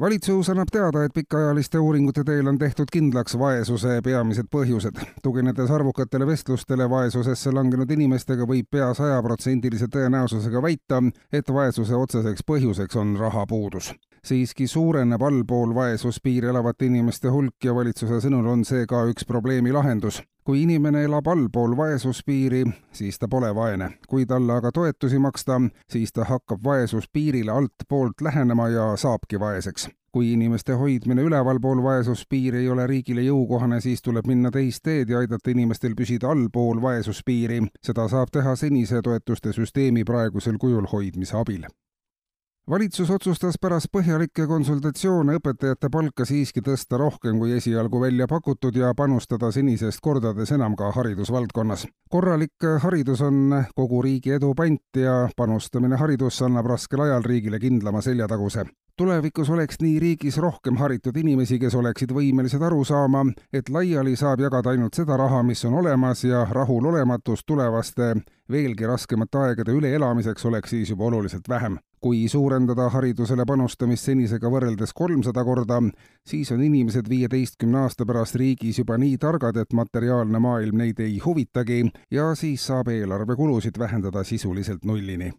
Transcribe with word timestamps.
valitsus 0.00 0.50
annab 0.50 0.68
teada, 0.72 1.04
et 1.04 1.12
pikaajaliste 1.14 1.78
uuringute 1.78 2.24
teel 2.24 2.46
on 2.46 2.58
tehtud 2.58 2.88
kindlaks 2.92 3.38
vaesuse 3.38 4.00
peamised 4.04 4.48
põhjused. 4.56 5.00
tuginedes 5.22 5.70
arvukatele 5.70 6.26
vestlustele 6.26 6.90
vaesusesse 6.90 7.52
langenud 7.52 7.90
inimestega, 7.90 8.46
võib 8.48 8.70
pea 8.70 8.94
sajaprotsendilise 8.94 9.88
tõenäosusega 9.92 10.62
väita, 10.62 11.02
et 11.32 11.52
vaesuse 11.52 11.94
otseseks 11.94 12.44
põhjuseks 12.46 12.96
on 12.96 13.16
rahapuudus. 13.16 13.92
Siiski 14.26 14.66
suureneb 14.66 15.22
allpool 15.22 15.74
vaesuspiiri 15.74 16.48
elavate 16.48 16.86
inimeste 16.86 17.28
hulk 17.28 17.64
ja 17.64 17.74
valitsuse 17.74 18.20
sõnul 18.22 18.46
on 18.46 18.64
see 18.64 18.86
ka 18.86 19.04
üks 19.10 19.26
probleemi 19.26 19.72
lahendus 19.74 20.22
kui 20.44 20.62
inimene 20.62 21.04
elab 21.06 21.26
allpool 21.30 21.76
vaesuspiiri, 21.76 22.64
siis 22.92 23.18
ta 23.18 23.28
pole 23.28 23.54
vaene. 23.54 23.90
kui 24.08 24.26
talle 24.26 24.52
aga 24.52 24.72
toetusi 24.72 25.18
maksta, 25.18 25.60
siis 25.90 26.12
ta 26.12 26.24
hakkab 26.24 26.64
vaesuspiirile 26.64 27.52
altpoolt 27.52 28.20
lähenema 28.20 28.68
ja 28.68 28.96
saabki 28.96 29.40
vaeseks. 29.40 29.88
kui 30.12 30.32
inimeste 30.32 30.72
hoidmine 30.72 31.22
ülevalpool 31.22 31.82
vaesuspiiri 31.82 32.58
ei 32.58 32.68
ole 32.68 32.86
riigile 32.86 33.22
jõukohane, 33.22 33.80
siis 33.80 34.02
tuleb 34.02 34.26
minna 34.26 34.50
teist 34.50 34.82
teed 34.82 35.08
ja 35.08 35.18
aidata 35.18 35.50
inimestel 35.50 35.94
püsida 35.94 36.30
allpool 36.30 36.82
vaesuspiiri. 36.82 37.62
seda 37.82 38.08
saab 38.08 38.28
teha 38.32 38.56
senise 38.56 39.02
toetuste 39.02 39.52
süsteemi 39.52 40.04
praegusel 40.04 40.58
kujul 40.58 40.86
hoidmise 40.92 41.36
abil 41.36 41.66
valitsus 42.70 43.10
otsustas 43.10 43.56
pärast 43.60 43.90
põhjalikke 43.92 44.46
konsultatsioone 44.46 45.36
õpetajate 45.38 45.90
palka 45.92 46.26
siiski 46.28 46.62
tõsta 46.62 46.98
rohkem 47.00 47.38
kui 47.40 47.56
esialgu 47.56 48.00
välja 48.00 48.28
pakutud 48.30 48.76
ja 48.76 48.92
panustada 48.94 49.50
senisest 49.52 50.00
kordades 50.00 50.52
enam 50.52 50.76
ka 50.76 50.92
haridusvaldkonnas. 50.92 51.86
korralik 52.10 52.68
haridus 52.82 53.20
on 53.20 53.64
kogu 53.74 54.02
riigi 54.02 54.36
edu 54.38 54.54
pant 54.54 54.96
ja 54.96 55.28
panustamine 55.36 55.96
haridusse 55.96 56.44
annab 56.44 56.66
raskel 56.66 57.00
ajal 57.00 57.22
riigile 57.22 57.58
kindlama 57.58 58.02
seljataguse 58.02 58.64
tulevikus 58.96 59.50
oleks 59.50 59.80
nii 59.80 59.98
riigis 60.00 60.36
rohkem 60.38 60.76
haritud 60.76 61.16
inimesi, 61.16 61.58
kes 61.58 61.74
oleksid 61.74 62.12
võimelised 62.14 62.62
aru 62.62 62.84
saama, 62.84 63.24
et 63.52 63.68
laiali 63.72 64.16
saab 64.16 64.40
jagada 64.44 64.72
ainult 64.72 64.94
seda 64.94 65.16
raha, 65.16 65.42
mis 65.42 65.64
on 65.64 65.74
olemas 65.80 66.24
ja 66.24 66.44
rahulolematus 66.50 67.44
tulevaste 67.46 68.14
veelgi 68.52 68.86
raskemate 68.86 69.38
aegade 69.38 69.72
üleelamiseks 69.72 70.44
oleks 70.46 70.70
siis 70.70 70.90
juba 70.90 71.08
oluliselt 71.08 71.48
vähem. 71.48 71.78
Kui 72.02 72.24
suurendada 72.28 72.88
haridusele 72.90 73.44
panustamist 73.46 74.08
senisega 74.08 74.50
võrreldes 74.50 74.90
kolmsada 74.94 75.44
korda, 75.46 75.78
siis 76.26 76.50
on 76.52 76.62
inimesed 76.62 77.08
viieteistkümne 77.08 77.84
aasta 77.84 78.06
pärast 78.06 78.36
riigis 78.42 78.82
juba 78.82 78.98
nii 78.98 79.16
targad, 79.22 79.56
et 79.56 79.72
materiaalne 79.72 80.42
maailm 80.42 80.82
neid 80.82 81.00
ei 81.00 81.20
huvitagi 81.24 81.84
ja 82.10 82.34
siis 82.34 82.66
saab 82.66 82.90
eelarvekulusid 82.90 83.78
vähendada 83.78 84.24
sisuliselt 84.26 84.84
nullini 84.84 85.32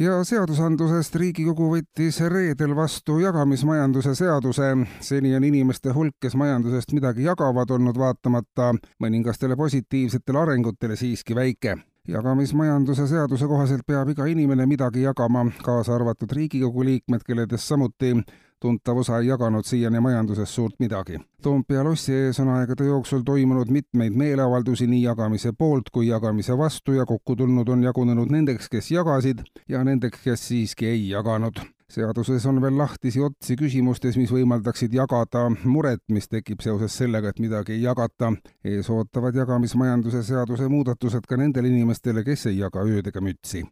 ja 0.00 0.22
seadusandlusest 0.24 1.16
Riigikogu 1.20 1.68
võttis 1.74 2.20
reedel 2.32 2.74
vastu 2.76 3.18
jagamismajanduse 3.20 4.14
seaduse. 4.14 4.72
seni 5.00 5.36
on 5.36 5.44
inimeste 5.44 5.90
hulk, 5.92 6.16
kes 6.20 6.34
majandusest 6.34 6.92
midagi 6.92 7.24
jagavad, 7.24 7.70
olnud 7.70 7.98
vaatamata 7.98 8.72
mõningastele 9.00 9.56
positiivsetele 9.56 10.38
arengutele 10.38 10.96
siiski 10.96 11.34
väike 11.34 11.76
jagamismajanduse 12.08 13.06
seaduse 13.06 13.46
kohaselt 13.46 13.86
peab 13.86 14.08
iga 14.08 14.26
inimene 14.26 14.66
midagi 14.66 15.02
jagama, 15.02 15.46
kaasa 15.62 15.94
arvatud 15.94 16.32
Riigikogu 16.32 16.84
liikmed, 16.84 17.22
kelledest 17.26 17.68
samuti 17.68 18.14
tuntav 18.62 19.02
osa 19.02 19.18
ei 19.18 19.26
jaganud 19.26 19.66
siiani 19.66 20.00
majanduses 20.00 20.54
suurt 20.54 20.78
midagi. 20.78 21.18
Toompea 21.42 21.82
lossi 21.84 22.14
ees 22.14 22.38
on 22.40 22.48
aegade 22.54 22.86
jooksul 22.86 23.24
toimunud 23.26 23.70
mitmeid 23.74 24.14
meeleavaldusi 24.14 24.86
nii 24.86 25.02
jagamise 25.02 25.52
poolt 25.58 25.90
kui 25.92 26.06
jagamise 26.08 26.58
vastu 26.58 26.94
ja 26.94 27.06
kokku 27.06 27.36
tulnud 27.36 27.68
on 27.68 27.82
jagunenud 27.82 28.30
nendeks, 28.30 28.70
kes 28.70 28.90
jagasid 28.94 29.42
ja 29.68 29.84
nendeks, 29.84 30.22
kes 30.24 30.48
siiski 30.48 30.86
ei 30.94 31.08
jaganud 31.08 31.58
seaduses 31.92 32.46
on 32.46 32.60
veel 32.62 32.78
lahtisi 32.78 33.20
otsi 33.20 33.56
küsimustes, 33.60 34.16
mis 34.16 34.32
võimaldaksid 34.32 34.94
jagada 34.96 35.44
muret, 35.64 36.00
mis 36.08 36.30
tekib 36.30 36.64
seoses 36.64 36.96
sellega, 37.02 37.34
et 37.34 37.42
midagi 37.42 37.76
ei 37.76 37.82
jagata. 37.82 38.32
ees 38.64 38.88
ootavad 38.90 39.36
jagamismajanduse 39.36 40.22
seaduse 40.22 40.68
muudatused 40.72 41.28
ka 41.28 41.36
nendele 41.36 41.68
inimestele, 41.68 42.24
kes 42.24 42.46
ei 42.46 42.58
jaga 42.62 42.86
ööd 42.88 43.12
ega 43.12 43.20
mütsi 43.20 43.66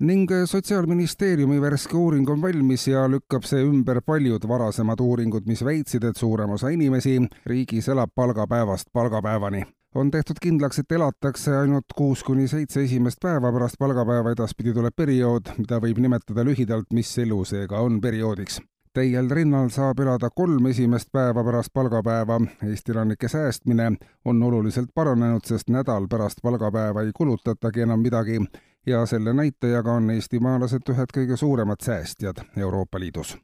ning 0.00 0.30
Sotsiaalministeeriumi 0.46 1.60
värske 1.60 1.96
uuring 1.96 2.28
on 2.30 2.42
valmis 2.42 2.88
ja 2.88 3.04
lükkab 3.08 3.46
see 3.46 3.62
ümber 3.62 4.00
paljud 4.02 4.48
varasemad 4.48 5.00
uuringud, 5.00 5.46
mis 5.46 5.62
väitsid, 5.64 6.04
et 6.04 6.16
suurem 6.16 6.50
osa 6.50 6.68
inimesi 6.74 7.20
riigis 7.46 7.88
elab 7.88 8.10
palgapäevast 8.14 8.90
palgapäevani 8.92 9.64
on 9.94 10.10
tehtud 10.10 10.36
kindlaks, 10.42 10.78
et 10.78 10.92
elatakse 10.92 11.56
ainult 11.56 11.94
kuus 11.94 12.24
kuni 12.24 12.48
seitse 12.48 12.82
esimest 12.82 13.20
päeva 13.22 13.52
pärast 13.52 13.78
palgapäeva, 13.78 14.32
edaspidi 14.34 14.74
tuleb 14.74 14.96
periood, 14.96 15.52
mida 15.58 15.78
võib 15.78 16.00
nimetada 16.02 16.42
lühidalt, 16.44 16.90
mis 16.92 17.18
elu 17.18 17.44
seega 17.44 17.78
on 17.78 18.00
perioodiks. 18.00 18.60
täiel 18.94 19.30
rinnal 19.30 19.70
saab 19.74 20.00
elada 20.00 20.30
kolm 20.30 20.66
esimest 20.66 21.08
päeva 21.12 21.44
pärast 21.44 21.72
palgapäeva. 21.74 22.40
Eesti 22.62 22.92
elanike 22.92 23.28
säästmine 23.28 23.92
on 24.24 24.42
oluliselt 24.42 24.90
paranenud, 24.94 25.42
sest 25.44 25.70
nädal 25.70 26.06
pärast 26.08 26.42
palgapäeva 26.42 27.02
ei 27.02 27.12
kulutatagi 27.14 27.80
enam 27.80 28.00
midagi 28.00 28.40
ja 28.86 29.06
selle 29.06 29.32
näitajaga 29.32 29.92
on 29.92 30.10
eestimaalased 30.10 30.88
ühed 30.90 31.12
kõige 31.16 31.36
suuremad 31.36 31.82
säästjad 31.82 32.44
Euroopa 32.56 33.00
Liidus. 33.00 33.38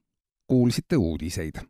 kuulsite 0.46 0.96
uudiseid 0.96 1.60